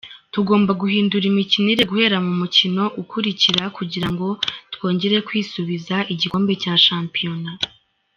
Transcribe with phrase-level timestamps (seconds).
[0.33, 4.27] Tugomba guhindura imikinire guhera mu mukino ukurikira kugira ngo
[4.73, 7.51] twongere kwisubiza igikombe cya shampiyona.